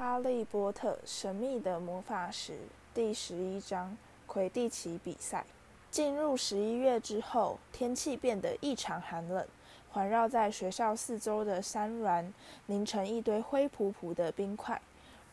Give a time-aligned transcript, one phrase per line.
[0.00, 2.58] 哈利波特神秘的魔法石
[2.94, 3.94] 第十一章
[4.26, 5.44] 魁地奇比赛。
[5.90, 9.46] 进入十一月之后，天气变得异常寒冷，
[9.90, 12.32] 环绕在学校四周的山峦
[12.64, 14.80] 凝成一堆灰扑扑的冰块，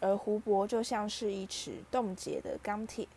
[0.02, 3.08] 而湖泊就像是一池冻结的钢铁。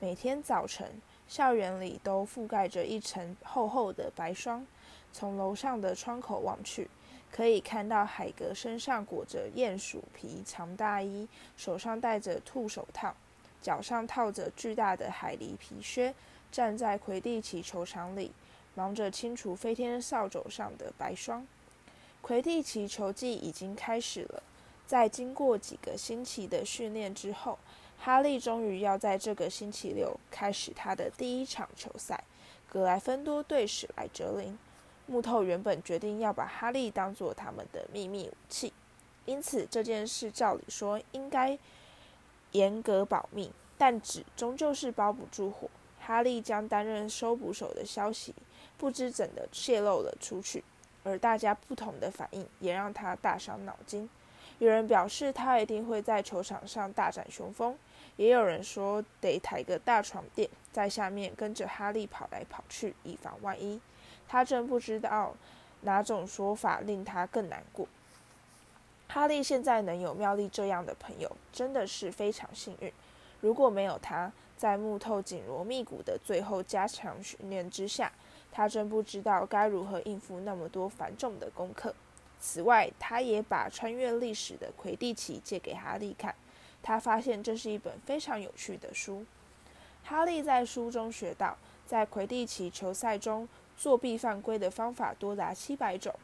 [0.00, 0.90] 每天早晨，
[1.28, 4.66] 校园里都覆盖着一层厚厚的白霜。
[5.12, 6.90] 从楼上的窗口望去。
[7.36, 13.14] 可以看到海格身上裹着鼹鼠皮长大衣，手上戴着兔手套，
[13.60, 16.14] 脚上套着巨大的海狸皮靴，
[16.50, 18.32] 站在魁地奇球场里，
[18.74, 21.46] 忙着清除飞天扫帚上的白霜。
[22.22, 24.42] 魁地奇球季已经开始了，
[24.86, 27.58] 在经过几个星期的训练之后，
[27.98, 32.24] 哈利终于要在这个星期六开始他的第一场球赛——
[32.66, 34.58] 格莱芬多对史莱哲林。
[35.06, 38.72] 木头原本决定要把哈利当做他们的秘密武器，
[39.24, 41.58] 因此这件事照理说应该
[42.52, 43.52] 严格保密。
[43.78, 45.68] 但纸终究是包不住火，
[46.00, 48.34] 哈利将担任收捕手的消息
[48.78, 50.64] 不知怎的泄露了出去，
[51.04, 54.08] 而大家不同的反应也让他大伤脑筋。
[54.58, 57.76] 有人表示他一定会在球场上大展雄风，
[58.16, 63.78] 也有人说得抬个大床垫在下面跟着哈利跑来跑去，以防万一。
[64.28, 65.34] 他真不知道
[65.82, 67.86] 哪种说法令他更难过。
[69.08, 72.92] 哈利现在能有妙丽这样的朋友，真的是非常幸运。
[73.40, 78.10] 如果没有他，在木头紧锣密鼓的最后加强训练之下，
[78.50, 81.94] 他真不知道该如何应付那么多繁重的功课。
[82.40, 86.34] 此外，他也把穿越历史的魁地奇借给哈利看，
[86.82, 89.24] 他发现这是一本非常有趣的书。
[90.02, 93.48] 哈利在书中学到，在魁地奇球赛中。
[93.76, 96.14] 作弊犯规的方法多达七百种。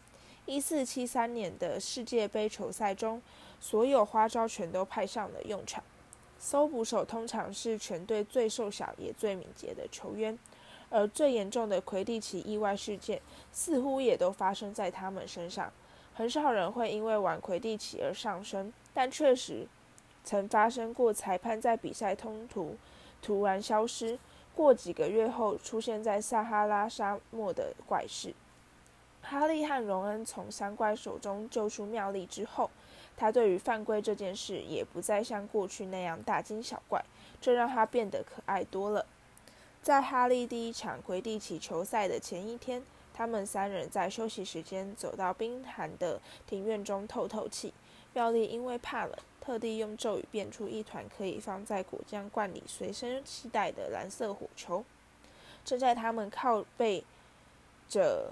[0.44, 3.22] 一四七三年的世界杯球赛中，
[3.60, 5.84] 所有花招全都派上了用场。
[6.38, 10.36] 搜捕手通常是全队最瘦小也最敏捷的球员，
[10.90, 13.22] 而最严重的魁地奇意外事件
[13.52, 15.72] 似乎也都发生在他们身上。
[16.12, 19.68] 很少人会因为玩魁地奇而上升，但确实
[20.24, 22.76] 曾发生过裁判在比赛中途
[23.22, 24.18] 突然消失。
[24.54, 28.34] 过几个月后，出现在撒哈拉沙漠的怪事。
[29.22, 32.70] 哈利和荣恩从三怪手中救出妙丽之后，
[33.16, 37.02] 他对于犯规这件事也不再像过去那样大惊小怪，
[37.40, 39.06] 这让他变得可爱多了。
[39.80, 42.82] 在哈利第一场魁地奇球赛的前一天，
[43.14, 47.72] 他们三人在休息时间走到冰寒的庭院中透透气。
[48.12, 49.14] 妙丽因为怕冷。
[49.44, 54.84] 特地用咒语变出一团可以放在果酱罐里随身携带的蓝色火球。
[55.64, 57.02] 正在他们靠背
[57.88, 58.30] 着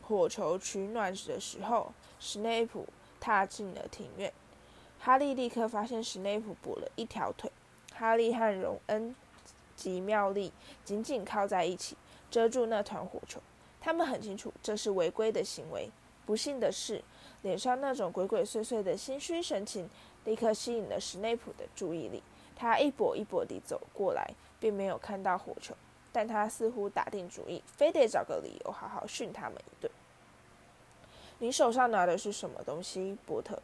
[0.00, 2.86] 火球取暖的时候，史内普
[3.18, 4.32] 踏进了庭院。
[5.00, 7.50] 哈利立刻发现史内普跛了一条腿。
[7.92, 9.14] 哈利和荣恩
[9.74, 10.52] 及妙丽
[10.84, 11.96] 紧紧靠在一起，
[12.30, 13.40] 遮住那团火球。
[13.80, 15.90] 他们很清楚这是违规的行为。
[16.24, 17.02] 不幸的是，
[17.42, 19.90] 脸上那种鬼鬼祟祟的心虚神情。
[20.24, 22.22] 立刻吸引了史内普的注意力。
[22.56, 25.74] 他一跛一跛地走过来，并没有看到火球，
[26.12, 29.90] 但他似乎打定主意，非得找个理由好好训他们一顿。
[31.38, 33.60] 你手上拿的是什么东西，波特？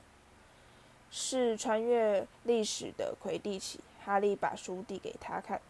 [1.11, 3.81] 是穿越历史的魁地奇。
[4.03, 5.61] 哈利把书递给他看。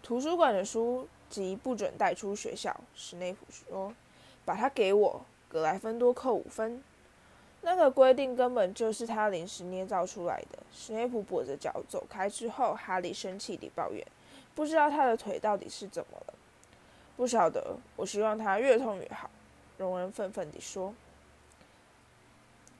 [0.00, 2.80] 图书馆的书籍不准带出学校。
[2.94, 3.92] 史内普说
[4.46, 6.82] ：“把它给我，格莱芬多扣五分。”
[7.68, 10.58] 那个规定根本就是他临时捏造出来的。
[10.72, 14.06] 史内普跛着脚走开之后，哈利生气地抱怨
[14.54, 16.34] ：“不知道他的腿到底是怎么了
[17.18, 17.76] ？”“不晓得。
[17.96, 19.28] ”“我希望他越痛越好。”
[19.78, 20.94] 荣恩愤愤地说。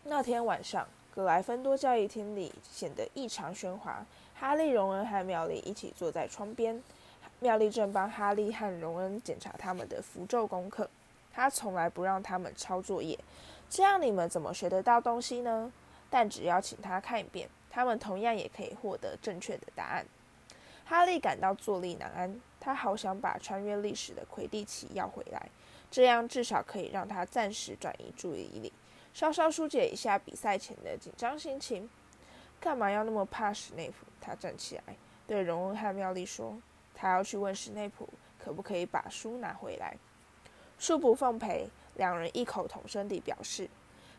[0.04, 4.06] 那天晚上，格莱芬多教育厅里显得异常喧哗。
[4.36, 6.80] 哈利、荣恩和妙丽一起坐在窗边。
[7.40, 10.88] 妙丽正帮哈利和荣恩检查他们的符咒功课。
[11.36, 13.18] 他从来不让他们抄作业。
[13.68, 15.70] 这样你们怎么学得到东西呢？
[16.08, 20.06] 但只要请他看一遍，他们同样也可以获得正确的答案。
[20.86, 25.50] 哈利感到坐立难安，他好想把穿越历史的魁地奇要回来，
[25.90, 28.72] 这样至少可以让他暂时转移注意力，
[29.12, 31.86] 稍稍疏解一下比赛前的紧张心情。
[32.58, 34.06] 干嘛要那么怕史内普？
[34.22, 34.96] 他站起来
[35.26, 36.56] 对荣恩和妙丽说
[36.96, 38.08] ：“他要去问史内普
[38.42, 39.94] 可不可以把书拿回来。”
[40.80, 41.68] 恕不奉陪。
[41.94, 43.70] 两人异口同声地表示，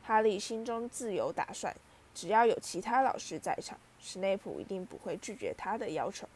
[0.03, 1.75] 哈利心中自有打算，
[2.15, 6.27] 只要有其他老师在场，史内普一定不会拒绝他的要求。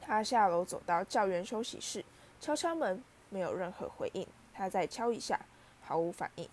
[0.00, 2.04] 他下楼走到教员休息室，
[2.40, 4.24] 敲敲门，没有任何回应。
[4.54, 5.40] 他再敲一下，
[5.82, 6.48] 毫无反应。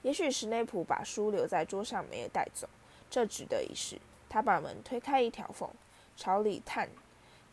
[0.00, 2.66] 也许史内普把书留在桌上没有带走，
[3.10, 4.00] 这值得一试。
[4.28, 5.68] 他把门推开一条缝，
[6.16, 6.88] 朝里探。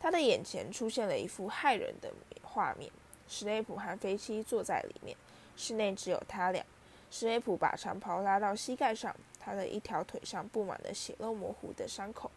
[0.00, 2.10] 他的眼前出现了一幅骇人的
[2.42, 2.90] 画面：
[3.36, 5.16] 史内普和飞妻坐在里面，
[5.56, 6.64] 室内只有他俩。
[7.10, 12.30] 史内普把长袍拉到膝盖上，他的一条腿上布满了血肉模糊的伤口。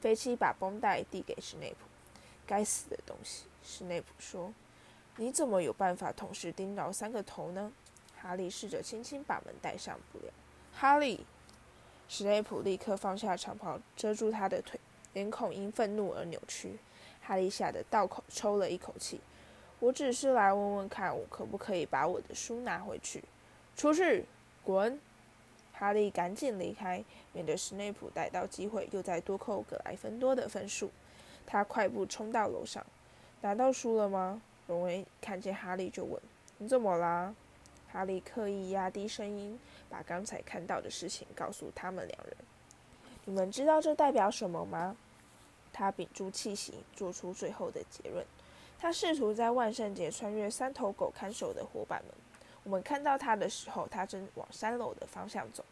[0.00, 1.86] 飞妻把绷带递给史内普。
[2.44, 4.52] 该死的东西，史内普说
[5.18, 7.70] ：“你怎么有办法同时盯着三个头呢？”
[8.20, 10.28] 哈利试着轻轻把门带上，不料，
[10.74, 11.24] 哈利，
[12.08, 14.80] 史内普立刻放下长袍，遮住他的腿，
[15.12, 16.76] 脸孔因愤怒而扭曲。
[17.22, 19.20] 哈利吓得倒口抽了一口气。
[19.84, 23.22] 我只是来问问看，我可不可以把我的书拿回去？
[23.76, 24.24] 出去，
[24.62, 24.98] 滚！
[25.74, 27.04] 哈利赶紧离开，
[27.34, 30.90] 免得史内普逮到机会又再多扣格莱芬多的分数。
[31.46, 32.82] 他快步冲到楼上，
[33.42, 34.40] 拿到书了吗？
[34.66, 36.18] 荣威看见哈利就问
[36.56, 37.34] ：“你怎么啦？”
[37.92, 39.60] 哈利刻意压低声音，
[39.90, 42.34] 把刚才看到的事情告诉他们两人。
[43.26, 44.96] 你们知道这代表什么吗？
[45.74, 48.24] 他屏住气息，做出最后的结论。
[48.84, 52.14] 他试图在万圣节穿越三头狗看守的伙伴们。
[52.64, 55.64] 我们看到他的时候，他正往三楼的方向走。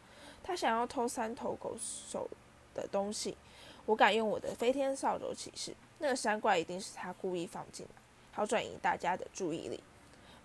[0.43, 2.27] 他想要偷三头狗手
[2.73, 3.37] 的东西。
[3.85, 8.01] 我敢用我的飞天扫帚起誓，那个山怪一定是他故意放进来，
[8.31, 9.83] 好转移大家的注意力。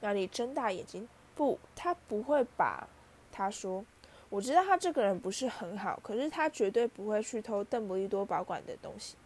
[0.03, 2.87] 妙丽睁大眼睛，不，他不会把？
[3.33, 3.83] 他说
[4.29, 9.17] ：“我知道他这个人不是很好，可是他绝对不会去偷邓布利多保管的东西。”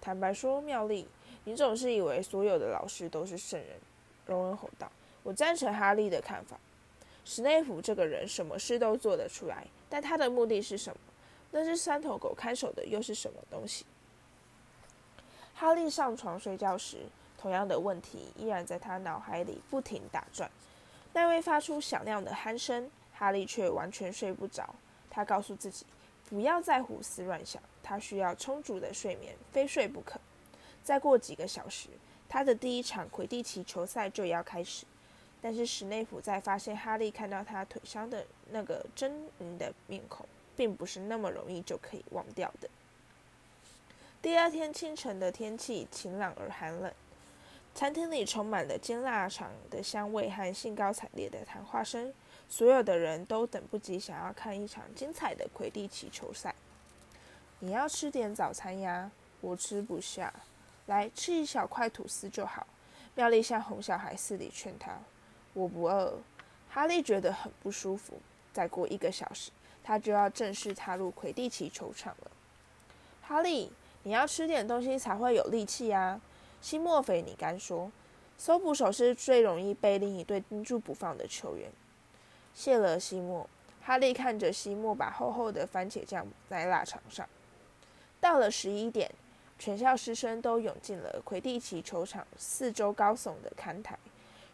[0.00, 1.08] 坦白说，妙丽，
[1.44, 3.68] 你总是以为所有的老师都是圣人。”
[4.26, 4.90] 荣恩吼道。
[5.22, 6.58] “我赞成哈利的看法。
[7.24, 10.98] 史内普这个人什么事都做得出来，但他的目的是什么？
[11.50, 13.86] 那只三头狗看守的又是什么东西？”
[15.54, 17.06] 哈利上床睡觉时，
[17.38, 20.50] 同样的问题依然在他脑海里不停打转。
[21.12, 24.74] 那位发出响亮的鼾声，哈利却完全睡不着。
[25.08, 25.86] 他告诉自己，
[26.28, 27.62] 不要再胡思乱想。
[27.84, 30.18] 他需要充足的睡眠，非睡不可。
[30.84, 31.88] 再过几个小时，
[32.28, 34.84] 他的第一场魁地奇球赛就要开始。
[35.40, 39.10] 但是史内普在发现哈利看到他腿上的那个狰
[39.40, 40.26] 狞的面孔，
[40.56, 42.68] 并不是那么容易就可以忘掉的。
[44.22, 46.90] 第二天清晨的天气晴朗而寒冷，
[47.74, 52.12] 餐厅里充满了煎腊肠的香味和兴高采烈的谈话声。
[52.48, 56.54] 所有的人都等不及想要看一场精彩的魁地奇球赛。
[57.58, 59.10] 你要吃点早餐呀，
[59.40, 60.32] 我吃不下。
[60.86, 62.66] 来吃一小块吐司就好。
[63.14, 64.98] 妙丽像哄小孩似的劝他。
[65.52, 66.18] 我不饿。
[66.68, 68.20] 哈利觉得很不舒服。
[68.52, 69.50] 再过一个小时，
[69.82, 72.30] 他就要正式踏入魁地奇球场了。
[73.22, 73.72] 哈利，
[74.02, 76.20] 你要吃点东西才会有力气呀。
[76.60, 77.90] 西莫菲尼干说。
[78.36, 81.70] 搜捕手是最容易被另一队盯住不放的球员。
[82.52, 83.48] 谢了，西莫。
[83.80, 87.28] 哈利看着西莫把厚厚的番茄酱抹在腊肠上。
[88.20, 89.08] 到了十一点，
[89.58, 93.98] 全校师生都涌进了魁地奇球场四周高耸的看台，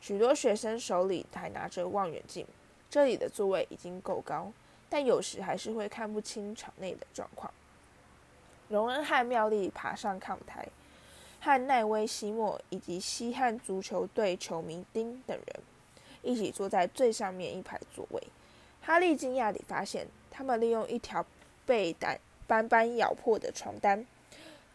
[0.00, 2.46] 许多学生手里还拿着望远镜。
[2.88, 4.52] 这里的座位已经够高，
[4.88, 7.52] 但有时还是会看不清场内的状况。
[8.68, 10.68] 荣恩和妙丽爬上看台，
[11.40, 15.60] 和奈威、西莫以及西汉足球队球迷丁等人
[16.22, 18.22] 一起坐在最上面一排座位。
[18.82, 21.24] 哈利惊讶地发现，他们利用一条
[21.64, 22.18] 被单。
[22.46, 24.04] 斑斑咬破的床单，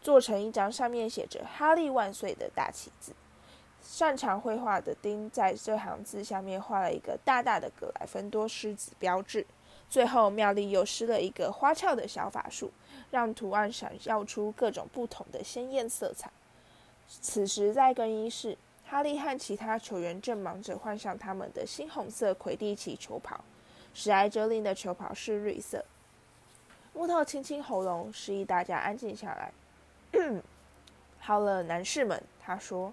[0.06, 3.12] 做成一张上面写着“哈利万岁”的大旗子。
[3.82, 9.44] 擅长绘画的丁在这行字下面画了一个大大的格莱芬多狮子标志。
[9.90, 12.70] 最后，妙丽又施了一个花俏的小法术，
[13.10, 16.30] 让图案闪耀出各种不同的鲜艳色彩。
[17.08, 23.40] 此时，在更衣室，哈利和其他球员正忙着换上他们的新红色魁地奇球袍。
[23.92, 25.84] 史莱哲林的球袍是绿色。
[26.94, 29.50] 木头清清喉咙，示意大家安静下来。
[31.18, 32.92] 好了，男士们，他说，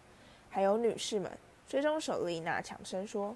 [0.50, 1.32] 还有女士们。
[1.68, 3.36] 追踪手丽娜抢声说：“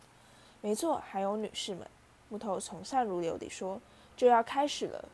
[0.61, 1.87] 没错，还有女士们。”
[2.29, 3.81] 木头从善如流地说
[4.15, 5.09] ：“就要开始了，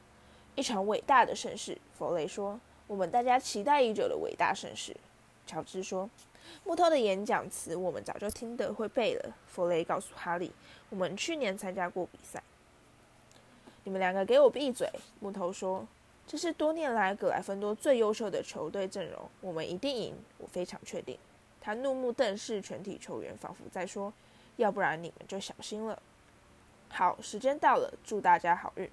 [0.56, 4.94] 一场伟大的盛世。”弗雷说：“我们大家期待已久的伟大盛世。”
[5.48, 6.10] 乔治说
[6.66, 10.52] ：“木头的演讲词我们早就听得会背了。”弗雷告诉哈利
[10.90, 12.44] ：“我们去年参加过比赛。”
[13.86, 14.90] 你们两个给我闭嘴！
[15.20, 15.88] 木头说
[16.26, 21.18] ：“这是多年来格莱芬多最优秀的球队阵容，我们一定赢，我非常确定。”
[21.62, 24.12] 他怒目瞪视全体球员，仿佛在说
[24.58, 26.02] ：“要不然你们就小心了。”
[26.90, 28.90] 好，时间到了，祝大家好运。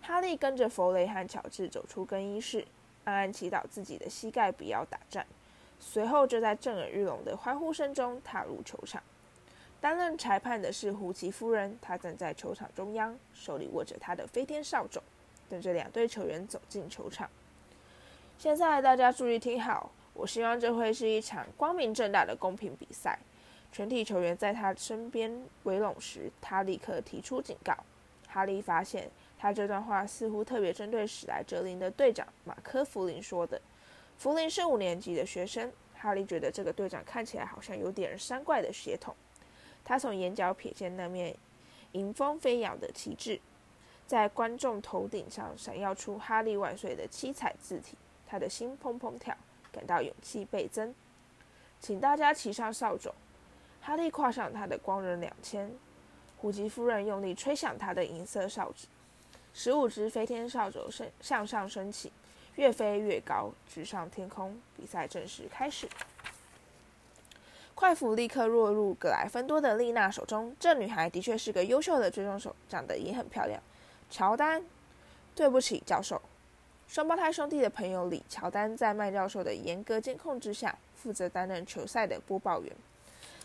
[0.00, 2.66] 哈利跟着弗雷和乔治走出更衣室，
[3.04, 5.26] 暗暗祈祷自己的膝盖不要打颤，
[5.80, 9.02] 随后就在震耳欲聋的欢呼声中踏入球场。
[9.80, 15.02] 担任裁判的是胡奇夫人，她站在球场中央，手里握着她的飞天扫帚。
[15.48, 17.28] 等着两队球员走进球场。
[18.38, 23.18] 现在大家注意听好，我希望这会是一场光明正大的公平比赛。
[23.72, 27.74] 全体球员在他身边围拢时，他立刻提出警告。
[28.26, 33.60] 哈利发现，他这段话似乎特别针对史莱哲林的队长马科·弗林说的。
[34.18, 39.14] 弗林是五年级的学生，哈利觉得这个队长看起来好像有点山怪的血统。
[39.84, 41.34] 他从眼角瞥见那面
[41.92, 43.40] 迎风飞扬的旗帜，
[44.06, 47.96] 在观众头顶上闪耀出“哈利万岁”的七彩字体，
[48.26, 49.36] 他的心砰砰跳，
[49.72, 50.94] 感到勇气倍增。
[51.80, 53.12] 请大家骑上扫帚。
[53.80, 55.70] 哈利跨上他的光人两千，
[56.38, 58.86] 虎吉夫人用力吹响他的银色哨子，
[59.52, 62.12] 十五只飞天扫帚升向上升起，
[62.56, 64.60] 越飞越高，直上天空。
[64.76, 65.88] 比赛正式开始。
[67.74, 70.56] 快斧立刻落入格莱芬多的丽娜手中。
[70.58, 73.62] 这女孩的确是个优秀的追踪手，长得也很漂亮。
[74.10, 74.62] 乔丹，
[75.34, 76.20] 对不起，教授。
[76.88, 82.72] 双胞胎兄弟的朋友里，乔丹在麦教授的严格监控之下，负责担任球赛的播报员。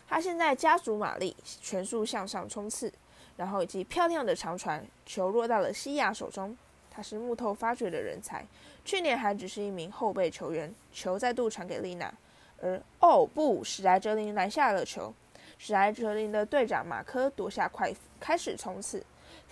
[0.08, 2.92] 他现在加足马力，全速向上冲刺，
[3.36, 6.56] 然后以及漂亮的长传，球落到了西亚手中。
[6.90, 8.44] 他是木头发掘的人才，
[8.84, 10.72] 去年还只是一名后备球员。
[10.92, 12.12] 球再度传给丽娜，
[12.60, 15.12] 而哦不，史莱哲林拦下了球。
[15.56, 19.02] 史莱哲林的队长马科夺下快，开始冲刺。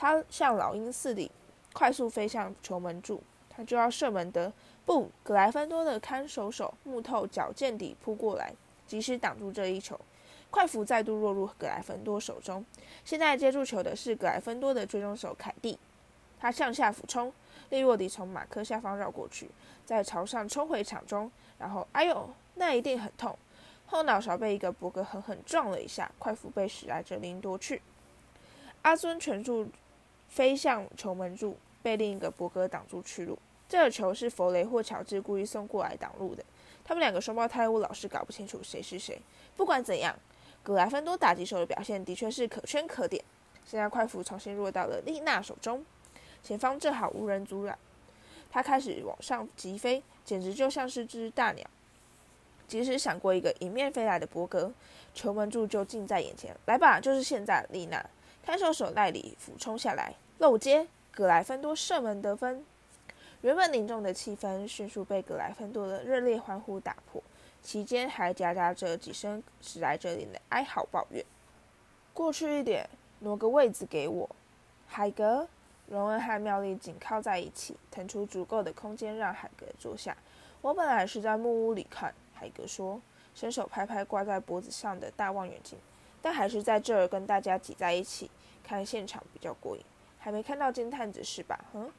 [0.01, 1.31] 他像老鹰似的
[1.75, 4.51] 快速飞向球门柱，他就要射门的。
[4.87, 8.51] 不，格莱芬多的看守手木头脚见底扑过来，
[8.87, 10.01] 及时挡住这一球。
[10.49, 12.65] 快斧再度落入格莱芬多手中。
[13.05, 15.79] 现在接住球的是格莱芬多的追踪手凯蒂，
[16.39, 17.31] 他向下俯冲，
[17.69, 19.51] 利落地从马克下方绕过去，
[19.85, 21.31] 再朝上冲回场中。
[21.59, 23.39] 然后，哎呦，那一定很痛！
[23.85, 27.83] 后脑勺被一个伯格狠狠撞了一下，快斧被史莱哲林夺去。
[28.83, 29.69] 阿尊全住
[30.31, 33.39] 飞向球门柱，被另一个伯格挡住去路。
[33.69, 36.43] 这个球是弗雷或乔治故意送过来挡路的。
[36.83, 39.21] 他们两个双胞胎，我老是搞不清楚谁是谁。
[39.55, 40.17] 不管怎样。
[40.63, 43.25] 格莱芬多打击手的表现的确是可圈可点。
[43.65, 45.83] 现在快斧重新落到了丽娜手中，
[46.43, 47.75] 前方正好无人阻扰。
[48.51, 51.67] 他开始往上疾飞，简直就像是只大鸟。
[52.69, 54.71] 即使闪过一个迎面飞来的伯格，
[55.15, 56.55] 球门柱就近在眼前。
[56.67, 57.67] 来吧，就是现在！
[57.71, 58.05] 丽娜
[58.43, 62.65] 看守手赖里俯冲下来，漏接，格莱芬多射门得分。
[63.43, 67.23] 原本凝重的气氛迅速被格莱芬多的热烈欢呼打破。
[67.63, 71.23] 其间还夹杂着几声史莱哲林的哀嚎抱怨
[72.15, 74.29] ：“过去一点，挪个位子给我。”
[74.89, 75.47] 海格、
[75.87, 80.17] 荣恩和妙丽紧靠在一起，腾出足够的空间让海格坐下。
[80.63, 82.99] 我本来是在木屋里看，海格说，
[83.35, 85.79] 伸手拍拍挂在脖子上的大望远镜，
[86.23, 88.31] 但还是在这儿跟大家挤在一起
[88.63, 89.85] 看现场比较过瘾。
[90.19, 91.65] 还没看到金探子是吧？
[91.73, 91.91] 嗯，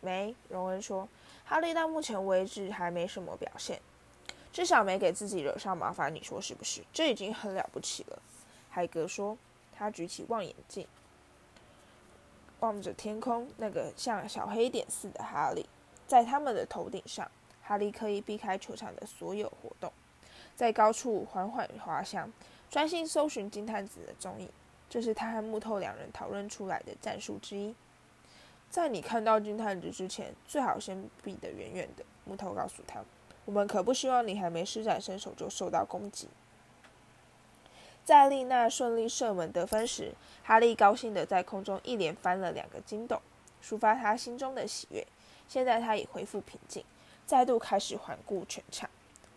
[0.00, 0.34] 没。
[0.48, 1.08] 荣恩说，
[1.44, 3.80] 哈利到目前为止还没什么表现。
[4.52, 6.82] 至少没给自己惹上麻烦，你说是不是？
[6.92, 8.22] 这已经很了不起了。
[8.70, 9.36] 海格说，
[9.76, 10.86] 他举起望远镜，
[12.60, 15.68] 望着天空，那个像小黑点似的哈利，
[16.06, 17.30] 在他们的头顶上。
[17.64, 19.92] 哈利可以避开球场的所有活动，
[20.56, 22.30] 在高处缓缓滑翔，
[22.72, 24.48] 专心搜寻金探子的踪影。
[24.88, 27.74] 这是他和木头两人讨论出来的战术之一。
[28.70, 32.04] 在你看到金探子之前，最好先避得远远的。
[32.24, 33.04] 木头告诉他。
[33.44, 36.28] 我们可不希望你还没施展身手就受到攻击。
[38.04, 43.20] 在丽娜顺利射门得分时，哈利高兴地在空中一连翻了两个筋斗，
[43.62, 45.06] 抒发他心中的喜悦。
[45.46, 46.82] 现在他已恢复平静，
[47.26, 48.88] 再度开始环顾全场，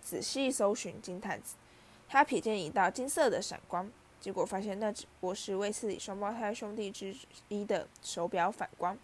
[0.02, 1.56] 仔细搜寻金探子。
[2.08, 7.16] 他瞥见一道金色的闪光，结果发现那只不过是卫斯理双胞胎兄弟之
[7.50, 8.98] 一的手表反光。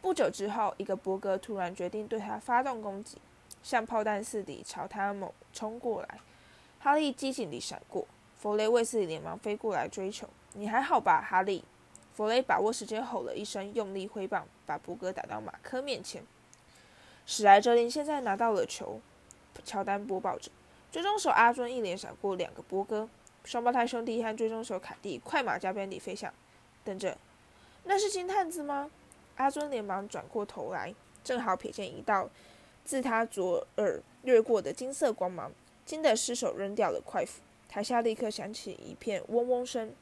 [0.00, 3.18] 不久之后，一个伯格突然决定对他发动攻击。
[3.62, 6.18] 像炮弹似的朝他猛冲过来，
[6.80, 8.08] 哈利机警地闪过，
[8.40, 10.28] 弗雷卫斯理连忙飞过来追求。
[10.54, 11.62] 你还好吧，哈利？
[12.12, 16.24] 弗雷把握时间吼了一声，用力挥棒，把伯格打到马科面前。
[17.24, 19.00] 史莱哲林现在拿到了球，
[19.64, 20.50] 乔丹播报着。
[20.92, 23.08] 追踪手阿尊一连闪过两个波哥，
[23.44, 26.30] 双胞胎兄弟和追踪手凯蒂快马加鞭地飞向。
[26.84, 27.16] 等着，
[27.84, 28.90] 那是金探子吗？
[29.36, 30.94] 阿尊连忙转过头来，
[31.24, 32.28] 正好瞥见一道。
[32.84, 35.50] 自他左耳掠过的金色光芒，
[35.86, 37.40] 惊得失手扔掉了快斧。
[37.70, 39.94] 台下立刻响起一片嗡嗡声。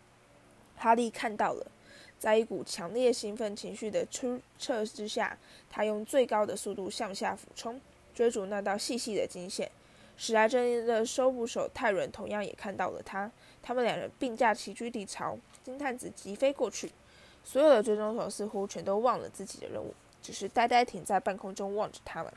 [0.76, 1.70] 哈利看到了，
[2.18, 5.38] 在一股强烈兴奋情绪的驱策之下，
[5.70, 7.80] 他用最高的速度向下俯冲，
[8.12, 9.70] 追逐那道细细的金线。
[10.22, 15.34] 史莱哲林的收捕手泰伦同样也看到了他，他们两人并驾齐驱地朝
[15.64, 16.92] 金探子疾飞过去。
[17.42, 19.94] 所有的追踪手似乎全都忘了自己的任务。
[20.20, 22.30] 只是呆呆停在半空中望着他们。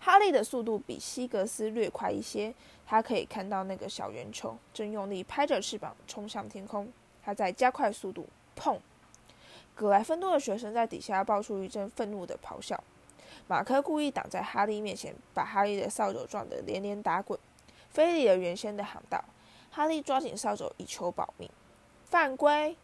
[0.00, 2.54] 哈利的速度比西格斯略快一些，
[2.86, 6.90] 他可以看到那个小圆球正用力拍着翅膀冲向天空。
[7.22, 8.26] 他在加快速度，
[8.58, 8.78] 砰！
[9.74, 12.82] 格莱芬多的学生在底下爆出一阵愤怒的咆哮。
[13.46, 17.38] 马克故意挡在哈利面前，把哈利的扫帚撞得连连打滚。
[17.90, 19.22] 菲利尔原先的喊道
[19.70, 21.48] ：“哈利，抓紧扫帚以求保命！”
[22.04, 22.76] 犯规！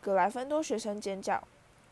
[0.00, 1.42] 格莱芬多学生尖叫。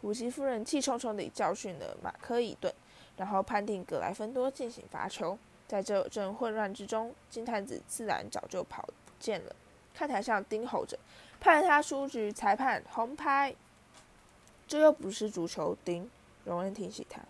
[0.00, 2.72] 胡西夫人气冲冲地教训了马克一顿。
[3.16, 9.54] 然后判定格莱芬多进行罚球，在这阵混乱之中，金探子自然早就跑不见了。
[9.94, 10.98] 看台上丁吼着
[11.38, 13.54] ：“判他出局！”裁判红牌。
[14.66, 16.10] 这又不是足球，丁。
[16.44, 17.20] 荣恩提醒他：“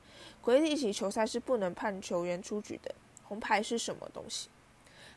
[0.41, 2.95] 魁地奇球赛是不能判球员出局的。
[3.25, 4.49] 红牌是什么东西？”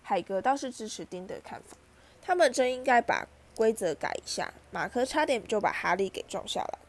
[0.01, 1.75] 海格倒是支持丁的看法
[2.21, 6.79] ：“他们真应该把规则改一下。”马克差点就把哈利给撞下来。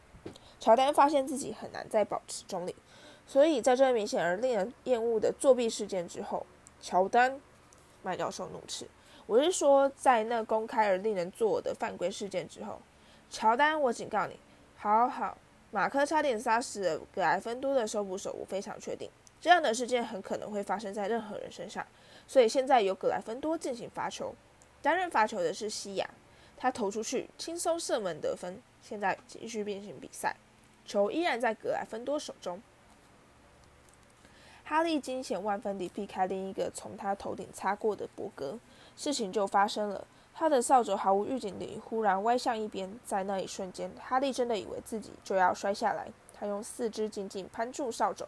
[0.59, 2.75] 乔丹发现自己很难再保持中立。
[3.25, 6.45] 所以，在这明显而令人厌恶的作弊事件之后，
[6.81, 7.41] 乔丹
[8.01, 8.87] 麦教授怒斥
[9.27, 12.81] ：“我是说，在那公开而令人作呕的犯规事件之后，
[13.29, 14.39] 乔丹，我警告你，
[14.77, 15.37] 好好，
[15.71, 19.09] 马克差点杀死了格莱芬多的收捕手，我非常确定，
[19.41, 21.85] 这样的事件很可能会发生在任何人身上。
[22.27, 24.33] 所以现在由格莱芬多进行罚球，
[24.81, 26.09] 担任罚球的是西亚，
[26.55, 28.61] 他投出去，轻松射门得分。
[28.81, 30.35] 现在继续进行比赛，
[30.85, 32.61] 球依然在格莱芬多手中。”
[34.69, 38.59] 哈利惊险万分地避开另一个从他头顶擦过的伯格，
[38.97, 40.05] 事情就发生了。
[40.35, 46.09] 他的扫帚毫无预警地忽然歪向一边，在那一瞬间，哈利真的以为自己就要摔下来。
[46.37, 48.25] 他用四肢紧紧攀住扫帚，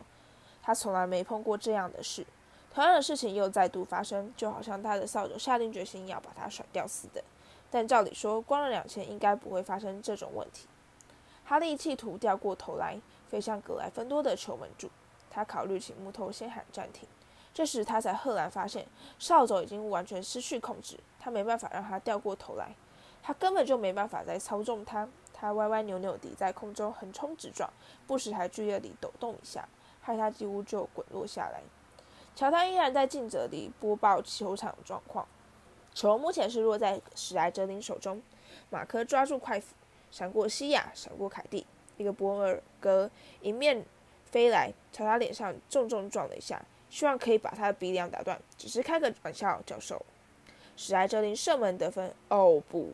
[0.64, 2.26] 他从来没碰过这样的事。
[2.74, 7.22] 同样的事情又再度发生，就好像他的扫帚下定决心要把它甩掉似的。
[7.70, 10.70] 但照理说，光了两千应该不会发生这种问题。
[11.44, 14.90] 哈利企图掉过头来，飞向格莱芬多的球门柱。
[15.30, 17.08] 他考虑请木头，先喊暂停。
[17.54, 18.86] 这时，他才赫然发现
[19.18, 22.74] 扫帚已经完全失去控制，他没办法让它掉过头来，
[23.22, 25.08] 他根本就没办法再操纵它。
[25.34, 27.72] 它歪歪扭扭地在空中横冲直撞，
[28.06, 29.68] 不时还剧烈地抖动一下，
[30.02, 31.62] 害他几乎就滚落下来。
[32.36, 35.26] 乔丹依然在尽责地播报球场状况。
[35.94, 38.22] 球目前是落在史莱哲林手中。
[38.70, 39.74] 马克抓住快斧，
[40.12, 41.66] 闪过西亚，闪过凯蒂，
[41.96, 43.10] 一个博尔格
[43.42, 43.86] 迎面。
[44.32, 48.40] 飞来，朝他脸上重重撞了一下，希望可以把他的鼻梁打断。
[48.58, 50.06] 只是开个玩笑，教授。
[50.78, 52.14] 史莱哲林射门得分。
[52.30, 52.92] 哦不！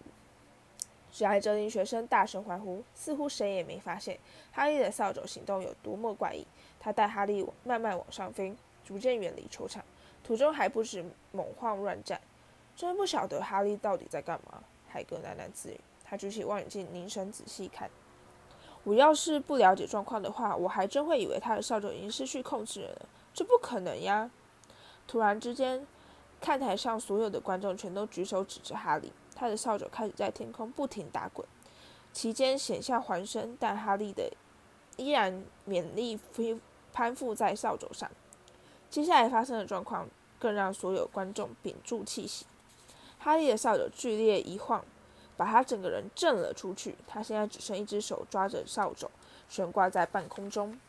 [1.12, 4.20] 史莱哲林学生大声欢呼，似乎谁也没发现
[4.52, 6.46] 哈利的扫帚行动有多么怪异。
[6.80, 9.84] 他带哈利慢慢往上飞，逐渐远离球场，
[10.24, 12.20] 途中还不时猛晃乱战。
[12.76, 14.64] 真不晓得哈利到底在干嘛。
[14.90, 15.80] 海格喃喃自语。
[16.04, 17.90] 他举起望远镜，凝神仔细看。
[18.86, 23.02] 我要是不了解状况的话，我还真会以为他的扫帚已经失去控制了。
[23.34, 24.30] 这不可能呀！
[25.08, 25.86] 突然之间，
[26.40, 31.46] 看台上所有的观众全都举手指着哈利，他的扫帚开始在天空不停打滚，
[32.14, 34.32] 其间险象环生，但哈利的
[34.98, 36.20] 依然勉力
[36.94, 38.10] 攀附在扫帚上。
[38.90, 42.46] 接下来发生的状况更让所有观众屏住气息。
[43.18, 44.86] 哈利的扫帚剧烈一晃。
[45.38, 46.96] 把他整个人震了出去。
[47.08, 49.10] 他现在只剩一只手抓着扫帚，
[49.50, 50.80] 悬挂在半空中。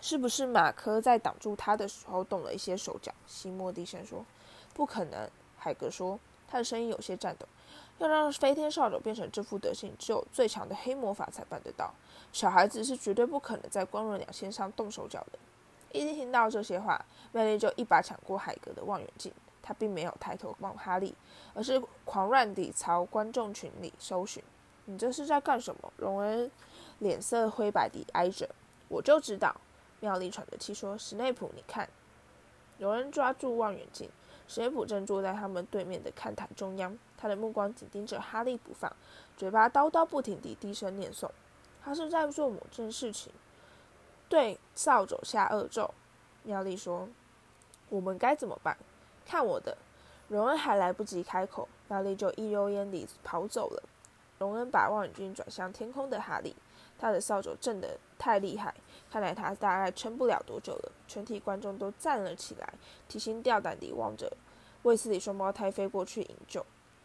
[0.00, 3.12] 是不是马科在挡住他的时候动了一些手脚？
[3.26, 4.24] 西莫低声说
[4.74, 7.46] ：“不可能。”海格说，他的声音有些颤抖。
[7.98, 11.94] 要让飞天扫帚变成这副德行，只有最强的黑魔法才办得到。
[12.32, 15.38] 小孩子是绝对不可能在光荣两线上动手脚的。
[15.92, 19.32] 一听到这些话，魅力就一把抢过海格的望远镜。
[19.62, 21.14] 他并没有抬头望哈利，
[21.54, 24.42] 而是狂乱地朝观众群里搜寻。
[24.86, 25.92] 你这是在干什么？
[25.96, 26.50] 荣恩
[26.98, 28.48] 脸色灰白地挨着。
[28.88, 29.54] 我就知道，
[30.00, 31.88] 妙丽喘着气说：“史内普，你看。”
[32.78, 34.10] 荣恩抓住望远镜，
[34.48, 38.92] 史内普正坐在他们对面的看台中央，他的目光紧盯着哈利不放，
[39.36, 41.30] 嘴巴叨叨不停地低声念诵。
[41.84, 43.32] 他是在做某件事情，
[44.28, 45.94] 对扫帚下恶咒。
[46.42, 47.08] 妙丽说
[47.88, 48.76] ：“我们该怎么办？”
[49.24, 49.76] 看我的，
[50.28, 53.82] 荣恩还来不及开口，哈利就一溜烟地跑走了。
[54.38, 56.54] 荣恩把望远镜转向天空的哈利，
[56.98, 58.74] 他的扫帚震得太厉害，
[59.10, 60.92] 看来他大概撑不了多久了。
[61.06, 62.74] 全体观众都站了起来，
[63.08, 64.36] 提心吊胆地望着
[64.82, 66.64] 卫斯理双胞胎飞过去营救。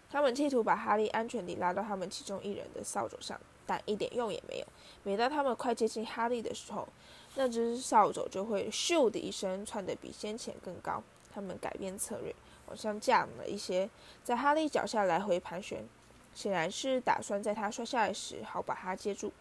[0.10, 4.66] 他们企图把哈利安全地拉到他们其中一人的扫帚上，但一点用也没有。
[5.04, 6.88] 每当他们快接近哈利的时候，
[7.36, 11.04] 那只扫帚就会咻的一声窜得比先前更高。
[11.38, 12.34] 他们改变策略，
[12.66, 13.88] 往上降了一些，
[14.24, 15.88] 在哈利脚下来回盘旋，
[16.34, 19.32] 显然是打算在他摔下来时好把他接住。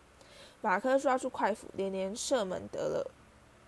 [0.61, 3.11] 马克抓住快斧，连连射门得了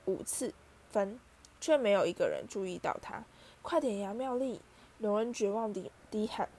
[0.05, 0.53] 五次
[0.91, 1.19] 分，
[1.59, 3.25] 却没有一个人注意到他。
[3.63, 4.61] 快点呀，妙丽！
[4.99, 6.51] 荣恩绝望地低喊。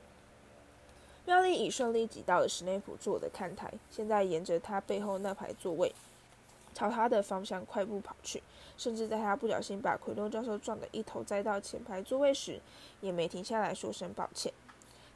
[1.25, 5.93] 妙丽已顺利挤到了史内普坐的看台，现在沿着他背后那排座位，
[6.73, 8.41] 朝他的方向快步跑去。
[8.77, 12.61] 甚至在他不小心把奎诺教授撞得一头栽到前排座位时，
[13.01, 14.53] 也没停下来说声抱歉。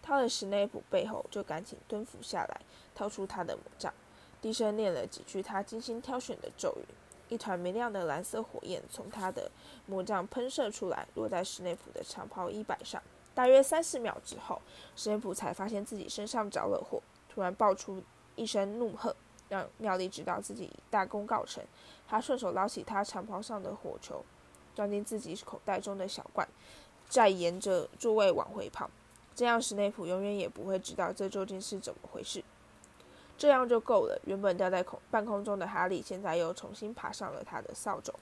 [0.02, 2.62] 到了史内普背后，就赶紧蹲伏下来，
[2.94, 3.94] 掏出他的魔杖，
[4.42, 6.94] 低声念了几句他精心挑选的咒语。
[7.30, 9.50] 一团明亮的蓝色火焰从他的
[9.86, 13.02] 魔杖喷射出来，落在史内普的长袍衣摆上。
[13.34, 14.62] 大约三十秒之后，
[14.98, 18.04] 史内普才发现自己身上着了火，突然爆出
[18.36, 19.16] 一声怒喝，
[19.50, 21.64] 让妙丽知道自己大功告成。
[22.08, 24.24] 他顺手捞起他长袍上的火球，
[24.76, 26.48] 装进自己口袋中的小罐，
[27.10, 28.90] 再沿着座位往回跑。
[29.36, 32.44] 这样，史内普永远也不会知道这究竟是怎么回事。
[33.36, 34.22] 这样就够了。
[34.26, 38.14] 原本掉在空半空中的哈利，现在又重新爬上了他的扫帚。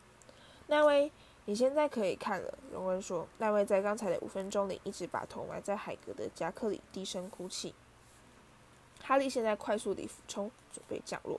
[0.68, 1.12] 那位，
[1.44, 2.58] 你现在可以看了。
[2.72, 7.76] 荣恩说：“那位在刚才的五分钟里一直把头埋在海格的夹克里，低声哭泣。”
[9.12, 11.38] 哈利现在快速地俯冲，准备降落。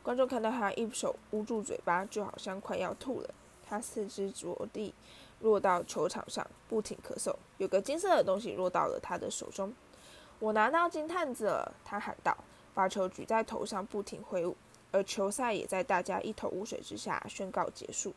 [0.00, 3.34] 观众看到他一手捂住嘴巴，就好像快要吐了。
[3.68, 4.94] 他四肢着地。
[5.40, 7.34] 落到球场上，不停咳嗽。
[7.58, 9.74] 有个金色的东西落到了他的手中。
[10.38, 12.36] 我拿到金探子了，他喊道，
[12.74, 14.56] 把球举在头上，不停挥舞。
[14.92, 18.14] 而球赛也在大家一头雾水之下宣告结束。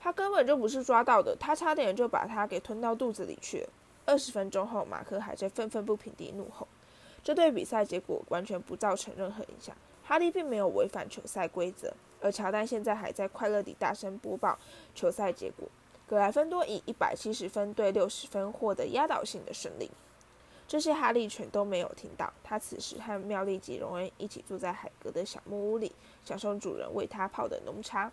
[0.00, 3.68] 他根本就不是抓到的，他差点就把他给吞到肚子里去了。
[4.06, 6.66] 二十分钟后，马克还在愤愤不平地怒吼。
[7.24, 9.74] 这对比赛结果完全不造成任何影响。
[10.04, 14.58] 哈利并没有违反球赛规则，而乔丹现在还在快乐地大声播报
[14.94, 15.66] 球赛结果。
[16.06, 19.90] 格莱芬多以一百七十分对六十分获得压倒性的胜利。
[20.68, 22.30] 这些哈利全都没有听到。
[22.42, 25.90] 他此时和妙丽及荣恩一起住在海格的小木屋里，
[26.26, 28.12] 享受主人为他泡的浓茶。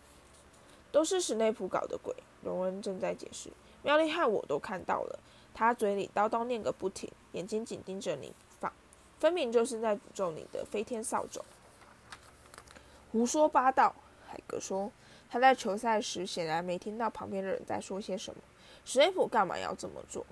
[0.91, 2.15] 都是史内普搞的鬼。
[2.43, 3.49] 荣恩正在解释，
[3.83, 5.19] 妙丽和我都看到了。
[5.53, 8.33] 他嘴里叨叨念个不停，眼睛紧盯着你，
[9.21, 11.39] 分明就是在诅咒你的飞天扫帚。
[13.11, 13.93] 胡说八道，
[14.27, 14.91] 海格说。
[15.29, 18.41] 他在球赛时显然没听到旁边的人在说些什么。
[18.83, 20.25] 史内普干嘛要这么做？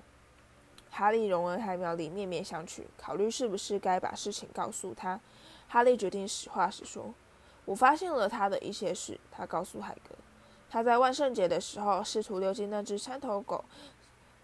[0.90, 5.18] 哈利、荣恩和妙丽面面相觑，考虑是不是该把事情告诉他。
[5.68, 7.14] 哈利决定实话实说
[7.64, 10.14] ：“我发现了他的一些事。”他告诉海格
[10.68, 13.64] ：“他在万圣节的时候试图溜进那只三头狗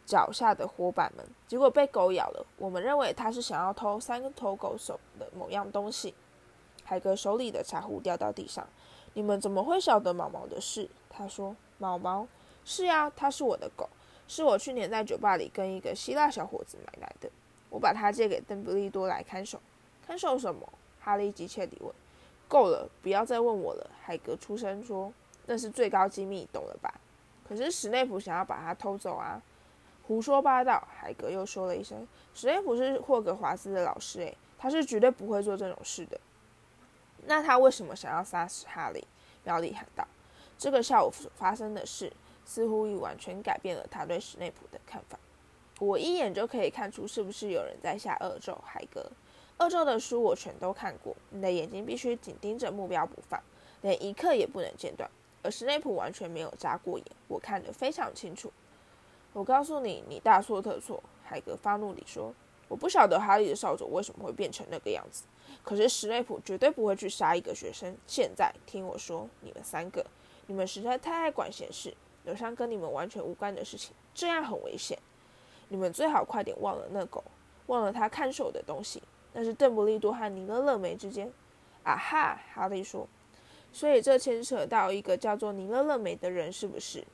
[0.07, 2.47] 脚下的火板门，结果被狗咬了。
[2.57, 6.15] 我们认为他是想要偷三头狗手的某样东西。”
[6.85, 8.67] 海格手里的茶壶掉到地上。
[9.15, 10.89] 你们怎么会晓得毛毛的事？
[11.11, 12.29] 他说：“毛毛
[12.65, 13.89] 是呀，它是我的狗，
[14.29, 17.29] 是我去年在酒吧里跟一个希腊小伙子买来的。
[17.71, 19.59] 我把它借给邓布利多来看守。
[20.07, 21.93] 看守什么？”哈利急切地问。
[22.47, 25.13] “够了，不要再问我了。”海格出声说
[25.47, 27.01] ：“那是最高机密，懂了吧？”
[27.49, 29.43] 可是史内普想要把它偷走啊！
[30.07, 30.87] 胡说八道！
[30.97, 36.21] 海格又说了一声：“史内普是霍格华兹的老师，诶，他是绝对不会做这种事的。”
[37.27, 39.05] 那他为什么想要杀死哈利？
[39.43, 40.07] 妙丽喊道。
[40.57, 42.13] 这个下午发生的事
[42.45, 45.19] 似乎已完全改变了他对史内普的看法。
[45.81, 48.57] 我一眼就可以看出是不是有人在下恶咒。
[48.65, 49.11] 海格，
[49.59, 51.17] 恶咒的书我全都看过。
[51.31, 53.43] 你的眼睛必须紧盯着目标不放，
[53.83, 55.11] 连一刻也不能间断。
[55.43, 58.53] 而史内普完全没有眨过眼，我看得非常清楚。
[59.37, 61.03] 我告诉你，你大错特错。
[61.23, 62.33] 海格发怒地说
[62.69, 65.25] ：“我不晓得哈利的扫帚为什么会变成那个样子。”
[65.63, 67.95] 可是史内普绝对不会去杀一个学生。
[68.07, 70.03] 现在听我说，你们三个，
[70.47, 71.95] 你们实在太爱管闲事，
[72.25, 74.99] 有像跟你们完全无关的事情，这样很危险。
[75.69, 77.23] 你们最好快点忘了那狗，
[77.67, 79.03] 忘了他看守的东西，
[79.35, 81.31] 那是邓布利多和尼勒勒梅之间。
[81.83, 83.07] 啊哈，哈利说。
[83.71, 87.05] 所以这牵扯到一个叫做尼勒勒梅的人，是不是？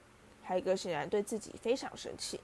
[0.43, 2.41] 海格显然对自己非常生气。